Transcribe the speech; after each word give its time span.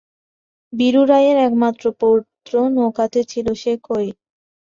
বীরু 0.73 1.01
রায়ের 1.05 1.37
একমাত্র 1.39 1.83
পুত্র 1.99 2.53
নৌকাতে 2.75 3.21
ছিল, 3.31 3.47
সে 3.61 3.73
কই? 3.87 4.07